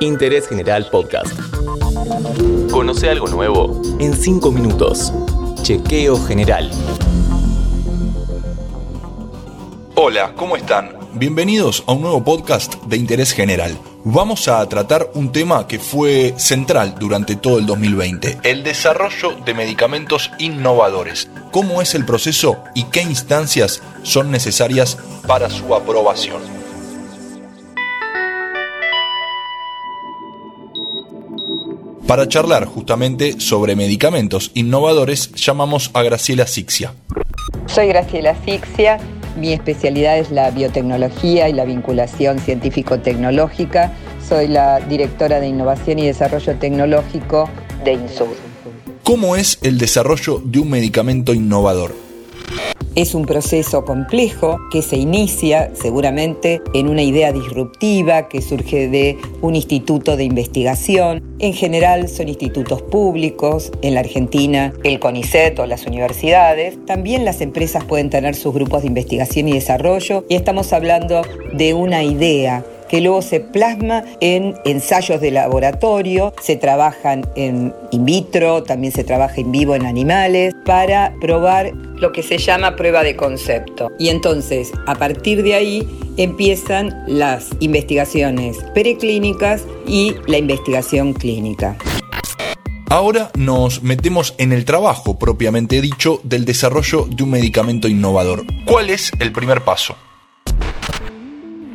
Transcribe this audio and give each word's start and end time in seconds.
Interés 0.00 0.46
General 0.46 0.86
Podcast. 0.90 1.32
Conoce 2.70 3.08
algo 3.08 3.28
nuevo 3.28 3.80
en 3.98 4.14
5 4.14 4.52
minutos. 4.52 5.10
Chequeo 5.62 6.22
General. 6.22 6.70
Hola, 9.94 10.34
¿cómo 10.36 10.56
están? 10.56 10.94
Bienvenidos 11.14 11.82
a 11.86 11.92
un 11.92 12.02
nuevo 12.02 12.22
podcast 12.22 12.74
de 12.84 12.98
Interés 12.98 13.32
General. 13.32 13.74
Vamos 14.04 14.48
a 14.48 14.68
tratar 14.68 15.10
un 15.14 15.32
tema 15.32 15.66
que 15.66 15.78
fue 15.78 16.34
central 16.36 16.96
durante 16.98 17.34
todo 17.36 17.58
el 17.58 17.64
2020, 17.64 18.40
el 18.42 18.62
desarrollo 18.62 19.32
de 19.46 19.54
medicamentos 19.54 20.30
innovadores. 20.38 21.30
¿Cómo 21.50 21.80
es 21.80 21.94
el 21.94 22.04
proceso 22.04 22.62
y 22.74 22.84
qué 22.84 23.00
instancias 23.00 23.82
son 24.02 24.30
necesarias 24.30 24.98
para 25.26 25.48
su 25.48 25.74
aprobación? 25.74 26.65
Para 32.06 32.28
charlar 32.28 32.66
justamente 32.66 33.40
sobre 33.40 33.74
medicamentos 33.74 34.52
innovadores, 34.54 35.32
llamamos 35.32 35.90
a 35.92 36.04
Graciela 36.04 36.46
Sixia. 36.46 36.94
Soy 37.66 37.88
Graciela 37.88 38.36
Sixia, 38.44 39.00
mi 39.36 39.52
especialidad 39.52 40.16
es 40.16 40.30
la 40.30 40.52
biotecnología 40.52 41.48
y 41.48 41.52
la 41.52 41.64
vinculación 41.64 42.38
científico-tecnológica. 42.38 43.92
Soy 44.26 44.46
la 44.46 44.78
directora 44.78 45.40
de 45.40 45.48
Innovación 45.48 45.98
y 45.98 46.06
Desarrollo 46.06 46.54
Tecnológico 46.54 47.50
de 47.84 47.94
INSUR. 47.94 48.36
¿Cómo 49.02 49.34
es 49.34 49.58
el 49.62 49.76
desarrollo 49.78 50.40
de 50.44 50.60
un 50.60 50.70
medicamento 50.70 51.34
innovador? 51.34 52.05
Es 52.96 53.14
un 53.14 53.26
proceso 53.26 53.84
complejo 53.84 54.58
que 54.72 54.80
se 54.80 54.96
inicia 54.96 55.70
seguramente 55.74 56.62
en 56.72 56.88
una 56.88 57.02
idea 57.02 57.30
disruptiva 57.30 58.26
que 58.26 58.40
surge 58.40 58.88
de 58.88 59.18
un 59.42 59.54
instituto 59.54 60.16
de 60.16 60.24
investigación. 60.24 61.22
En 61.38 61.52
general 61.52 62.08
son 62.08 62.28
institutos 62.28 62.80
públicos, 62.80 63.70
en 63.82 63.92
la 63.92 64.00
Argentina 64.00 64.72
el 64.82 64.98
CONICET 64.98 65.58
o 65.58 65.66
las 65.66 65.86
universidades. 65.86 66.78
También 66.86 67.26
las 67.26 67.42
empresas 67.42 67.84
pueden 67.84 68.08
tener 68.08 68.34
sus 68.34 68.54
grupos 68.54 68.80
de 68.80 68.88
investigación 68.88 69.48
y 69.48 69.52
desarrollo 69.52 70.24
y 70.30 70.34
estamos 70.34 70.72
hablando 70.72 71.20
de 71.52 71.74
una 71.74 72.02
idea 72.02 72.64
que 72.88 73.00
luego 73.00 73.22
se 73.22 73.40
plasma 73.40 74.04
en 74.20 74.54
ensayos 74.64 75.20
de 75.20 75.30
laboratorio, 75.30 76.32
se 76.40 76.56
trabajan 76.56 77.26
en 77.36 77.74
in 77.90 78.04
vitro, 78.04 78.62
también 78.62 78.92
se 78.92 79.04
trabaja 79.04 79.40
en 79.40 79.52
vivo 79.52 79.74
en 79.74 79.86
animales, 79.86 80.54
para 80.64 81.14
probar 81.20 81.72
lo 81.74 82.12
que 82.12 82.22
se 82.22 82.38
llama 82.38 82.76
prueba 82.76 83.02
de 83.02 83.16
concepto. 83.16 83.90
Y 83.98 84.08
entonces, 84.08 84.72
a 84.86 84.94
partir 84.94 85.42
de 85.42 85.54
ahí, 85.54 85.88
empiezan 86.16 87.04
las 87.06 87.48
investigaciones 87.60 88.58
preclínicas 88.74 89.64
y 89.86 90.14
la 90.26 90.38
investigación 90.38 91.12
clínica. 91.12 91.76
Ahora 92.88 93.30
nos 93.34 93.82
metemos 93.82 94.34
en 94.38 94.52
el 94.52 94.64
trabajo 94.64 95.18
propiamente 95.18 95.80
dicho 95.80 96.20
del 96.22 96.44
desarrollo 96.44 97.06
de 97.10 97.24
un 97.24 97.30
medicamento 97.30 97.88
innovador. 97.88 98.44
¿Cuál 98.64 98.90
es 98.90 99.10
el 99.18 99.32
primer 99.32 99.62
paso? 99.62 99.96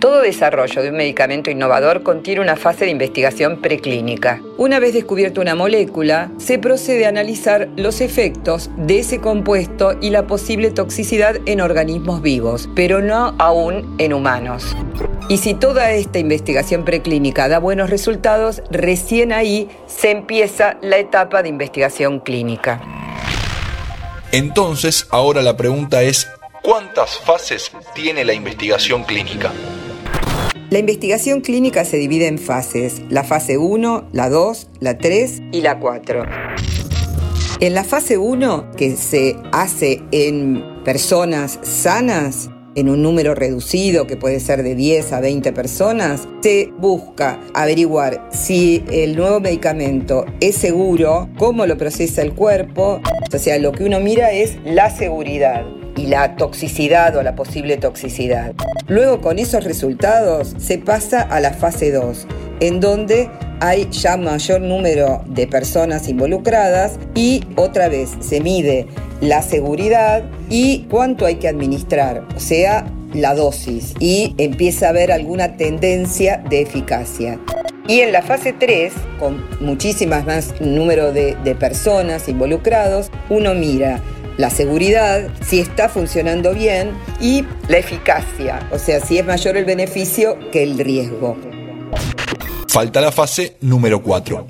Todo 0.02 0.22
desarrollo 0.22 0.82
de 0.82 0.90
un 0.90 0.96
medicamento 0.96 1.52
innovador 1.52 2.02
contiene 2.02 2.42
una 2.42 2.56
fase 2.56 2.86
de 2.86 2.92
investigación 2.92 3.62
preclínica. 3.62 4.42
Una 4.58 4.80
vez 4.80 4.96
descubierta 4.96 5.42
una 5.42 5.54
molécula, 5.54 6.32
se 6.40 6.58
procede 6.58 7.06
a 7.06 7.10
analizar 7.10 7.70
los 7.76 8.02
efectos 8.02 8.72
de 8.78 8.98
ese 8.98 9.22
compuesto 9.22 9.96
y 10.02 10.10
la 10.10 10.26
posible 10.26 10.72
toxicidad 10.72 11.36
en 11.46 11.62
organismos 11.62 12.24
vivos, 12.24 12.68
pero 12.76 13.00
no 13.00 13.36
aún 13.38 13.96
en 14.00 14.14
humanos. 14.14 14.76
Y 15.30 15.38
si 15.38 15.54
toda 15.54 15.92
esta 15.92 16.18
investigación 16.18 16.84
preclínica 16.84 17.48
da 17.48 17.60
buenos 17.60 17.92
resultados, 17.92 18.64
recién 18.72 19.32
ahí 19.32 19.70
se 19.86 20.10
empieza 20.10 20.80
la 20.82 20.98
etapa 20.98 21.44
de 21.44 21.50
investigación 21.50 22.22
clínica. 22.22 22.82
Entonces, 24.32 25.06
ahora 25.12 25.44
la 25.44 25.56
pregunta 25.56 26.02
es, 26.02 26.28
¿cuántas 26.64 27.20
fases 27.20 27.72
tiene 27.94 28.26
la 28.26 28.34
investigación 28.34 29.04
clínica? 29.04 29.52
La 30.72 30.80
investigación 30.80 31.42
clínica 31.42 31.84
se 31.84 31.98
divide 31.98 32.28
en 32.28 32.40
fases, 32.40 33.02
la 33.10 33.26
fase 33.26 33.58
1, 33.58 34.08
la 34.14 34.30
2, 34.30 34.70
la 34.80 34.98
3 34.98 35.42
y 35.52 35.60
la 35.60 35.80
4. 35.80 36.24
En 37.60 37.74
la 37.74 37.84
fase 37.84 38.18
1, 38.18 38.72
que 38.78 38.96
se 38.96 39.36
hace 39.52 40.02
en 40.14 40.64
personas 40.86 41.60
sanas, 41.62 42.50
en 42.76 42.88
un 42.88 43.04
número 43.04 43.36
reducido 43.36 44.08
que 44.08 44.16
puede 44.16 44.40
ser 44.40 44.64
de 44.64 44.76
10 44.76 45.12
a 45.12 45.20
20 45.20 45.52
personas, 45.52 46.26
se 46.42 46.72
busca 46.80 47.42
averiguar 47.54 48.30
si 48.32 48.82
el 48.94 49.18
nuevo 49.18 49.42
medicamento 49.42 50.26
es 50.40 50.56
seguro, 50.56 51.28
cómo 51.38 51.66
lo 51.66 51.78
procesa 51.78 52.22
el 52.22 52.34
cuerpo, 52.34 53.02
o 53.30 53.38
sea, 53.38 53.60
lo 53.60 53.74
que 53.74 53.84
uno 53.84 54.00
mira 54.00 54.32
es 54.32 54.56
la 54.64 54.90
seguridad 54.90 55.66
y 55.96 56.08
la 56.08 56.36
toxicidad 56.36 57.16
o 57.16 57.24
la 57.24 57.36
posible 57.36 57.78
toxicidad. 57.78 58.54
Luego 58.88 59.22
con 59.22 59.40
esos 59.40 59.64
resultados 59.64 60.56
se 60.58 60.78
pasa 60.78 61.22
a 61.22 61.40
la 61.40 61.52
fase 61.52 61.92
2, 61.92 62.28
en 62.60 62.80
donde 62.80 63.30
hay 63.60 63.88
ya 63.92 64.18
mayor 64.18 64.62
número 64.62 65.24
de 65.28 65.48
personas 65.48 66.08
involucradas 66.08 66.98
y 67.14 67.44
otra 67.56 67.90
vez 67.90 68.10
se 68.20 68.42
mide 68.42 68.88
la 69.22 69.44
seguridad 69.44 70.24
y 70.50 70.88
cuánto 70.90 71.26
hay 71.26 71.36
que 71.36 71.48
administrar, 71.48 72.28
o 72.36 72.40
sea, 72.40 72.86
la 73.14 73.36
dosis, 73.36 73.94
y 74.00 74.34
empieza 74.38 74.88
a 74.88 74.90
haber 74.90 75.12
alguna 75.12 75.58
tendencia 75.58 76.44
de 76.50 76.62
eficacia. 76.62 77.40
Y 77.88 78.00
en 78.00 78.14
la 78.14 78.22
fase 78.22 78.54
3, 78.54 78.94
con 79.20 79.46
muchísimas 79.60 80.26
más 80.26 80.60
número 80.62 81.12
de, 81.12 81.36
de 81.44 81.56
personas 81.56 82.30
involucrados, 82.30 83.12
uno 83.30 83.54
mira 83.54 84.02
la 84.38 84.50
seguridad, 84.50 85.30
si 85.46 85.60
está 85.60 85.90
funcionando 85.90 86.54
bien 86.54 86.92
y 87.20 87.46
la 87.68 87.78
eficacia, 87.78 88.68
o 88.72 88.80
sea, 88.80 89.00
si 89.00 89.18
es 89.18 89.26
mayor 89.26 89.58
el 89.58 89.66
beneficio 89.66 90.38
que 90.52 90.64
el 90.64 90.80
riesgo. 90.80 91.38
Falta 92.68 93.02
la 93.02 93.12
fase 93.12 93.58
número 93.62 94.02
4. 94.02 94.48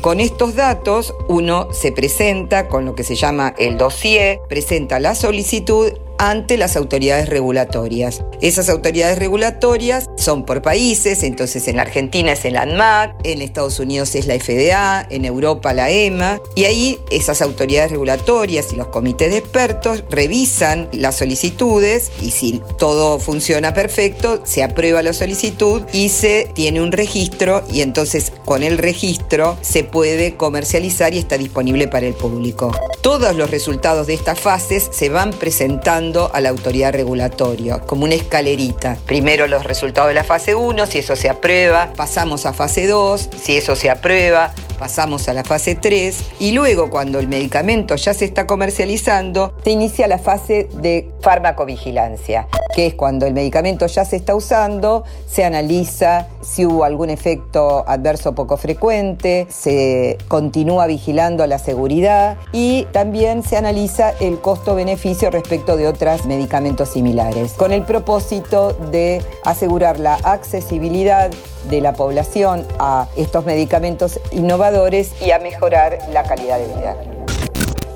Con 0.00 0.20
estos 0.20 0.54
datos 0.54 1.14
uno 1.28 1.72
se 1.72 1.90
presenta 1.90 2.68
con 2.68 2.84
lo 2.84 2.94
que 2.94 3.04
se 3.04 3.14
llama 3.14 3.54
el 3.56 3.78
dossier, 3.78 4.38
presenta 4.48 5.00
la 5.00 5.14
solicitud 5.14 5.92
ante 6.18 6.56
las 6.56 6.76
autoridades 6.76 7.28
regulatorias. 7.28 8.22
Esas 8.40 8.68
autoridades 8.68 9.18
regulatorias 9.18 10.10
son 10.16 10.44
por 10.44 10.62
países, 10.62 11.22
entonces 11.22 11.68
en 11.68 11.80
Argentina 11.80 12.32
es 12.32 12.44
el 12.44 12.56
ANMAT, 12.56 13.14
en 13.24 13.42
Estados 13.42 13.80
Unidos 13.80 14.14
es 14.14 14.26
la 14.26 14.34
FDA, 14.38 15.06
en 15.10 15.24
Europa 15.24 15.72
la 15.72 15.90
EMA, 15.90 16.40
y 16.54 16.64
ahí 16.64 16.98
esas 17.10 17.42
autoridades 17.42 17.90
regulatorias 17.90 18.72
y 18.72 18.76
los 18.76 18.88
comités 18.88 19.30
de 19.30 19.38
expertos 19.38 20.04
revisan 20.10 20.88
las 20.92 21.16
solicitudes 21.16 22.10
y 22.20 22.30
si 22.30 22.62
todo 22.78 23.18
funciona 23.18 23.74
perfecto, 23.74 24.40
se 24.44 24.62
aprueba 24.62 25.02
la 25.02 25.12
solicitud 25.12 25.82
y 25.92 26.08
se 26.08 26.50
tiene 26.54 26.80
un 26.80 26.92
registro 26.92 27.62
y 27.72 27.80
entonces 27.80 28.32
con 28.44 28.62
el 28.62 28.78
registro 28.78 29.56
se 29.60 29.84
puede 29.84 30.36
comercializar 30.36 31.14
y 31.14 31.18
está 31.18 31.38
disponible 31.38 31.88
para 31.88 32.06
el 32.06 32.14
público. 32.14 32.72
Todos 33.04 33.36
los 33.36 33.50
resultados 33.50 34.06
de 34.06 34.14
estas 34.14 34.40
fases 34.40 34.88
se 34.90 35.10
van 35.10 35.28
presentando 35.28 36.30
a 36.32 36.40
la 36.40 36.48
autoridad 36.48 36.94
regulatoria, 36.94 37.80
como 37.80 38.04
una 38.04 38.14
escalerita. 38.14 38.96
Primero 39.04 39.46
los 39.46 39.64
resultados 39.64 40.08
de 40.08 40.14
la 40.14 40.24
fase 40.24 40.54
1, 40.54 40.86
si 40.86 41.00
eso 41.00 41.14
se 41.14 41.28
aprueba, 41.28 41.92
pasamos 41.94 42.46
a 42.46 42.54
fase 42.54 42.86
2, 42.86 43.28
si 43.42 43.58
eso 43.58 43.76
se 43.76 43.90
aprueba, 43.90 44.54
pasamos 44.78 45.28
a 45.28 45.34
la 45.34 45.44
fase 45.44 45.74
3 45.74 46.24
y 46.40 46.52
luego 46.52 46.90
cuando 46.90 47.18
el 47.18 47.28
medicamento 47.28 47.94
ya 47.96 48.14
se 48.14 48.24
está 48.24 48.46
comercializando, 48.46 49.54
se 49.62 49.70
inicia 49.70 50.06
la 50.06 50.18
fase 50.18 50.68
de 50.74 51.10
farmacovigilancia, 51.20 52.48
que 52.74 52.86
es 52.86 52.94
cuando 52.94 53.26
el 53.26 53.34
medicamento 53.34 53.86
ya 53.86 54.04
se 54.04 54.16
está 54.16 54.34
usando, 54.34 55.04
se 55.26 55.44
analiza 55.44 56.28
si 56.42 56.66
hubo 56.66 56.84
algún 56.84 57.10
efecto 57.10 57.84
adverso 57.86 58.34
poco 58.34 58.56
frecuente, 58.56 59.46
se 59.48 60.18
continúa 60.28 60.86
vigilando 60.86 61.46
la 61.46 61.58
seguridad 61.58 62.36
y 62.52 62.86
también 62.94 63.42
se 63.42 63.56
analiza 63.56 64.10
el 64.20 64.38
costo-beneficio 64.38 65.28
respecto 65.28 65.76
de 65.76 65.88
otros 65.88 66.26
medicamentos 66.26 66.90
similares, 66.90 67.54
con 67.54 67.72
el 67.72 67.82
propósito 67.82 68.72
de 68.72 69.20
asegurar 69.42 69.98
la 69.98 70.14
accesibilidad 70.14 71.28
de 71.68 71.80
la 71.80 71.94
población 71.94 72.64
a 72.78 73.08
estos 73.16 73.44
medicamentos 73.46 74.20
innovadores 74.30 75.10
y 75.20 75.32
a 75.32 75.40
mejorar 75.40 75.98
la 76.12 76.22
calidad 76.22 76.58
de 76.58 76.66
vida. 76.66 76.96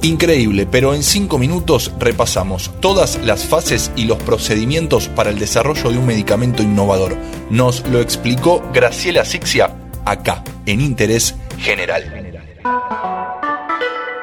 Increíble, 0.02 0.66
pero 0.68 0.92
en 0.94 1.04
cinco 1.04 1.38
minutos 1.38 1.92
repasamos 2.00 2.72
todas 2.80 3.22
las 3.24 3.44
fases 3.44 3.92
y 3.94 4.04
los 4.04 4.18
procedimientos 4.18 5.06
para 5.06 5.30
el 5.30 5.38
desarrollo 5.38 5.92
de 5.92 5.98
un 5.98 6.06
medicamento 6.06 6.64
innovador. 6.64 7.16
Nos 7.50 7.86
lo 7.86 8.00
explicó 8.00 8.64
Graciela 8.74 9.24
Sixia 9.24 9.70
acá, 10.04 10.42
en 10.66 10.80
Interés 10.80 11.36
General. 11.58 12.02